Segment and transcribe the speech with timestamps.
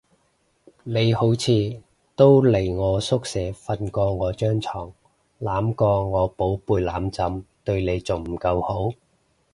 [0.83, 1.79] 你好似
[2.15, 4.91] 都嚟我宿舍瞓過我張床，
[5.39, 8.89] 攬過我寶貝攬枕，對你仲唔夠好？